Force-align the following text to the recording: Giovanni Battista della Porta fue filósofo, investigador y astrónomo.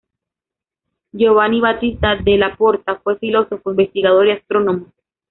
Giovanni 1.13 1.59
Battista 1.59 2.15
della 2.15 2.55
Porta 2.55 2.95
fue 3.01 3.19
filósofo, 3.19 3.69
investigador 3.69 4.25
y 4.25 4.31
astrónomo. 4.31 4.87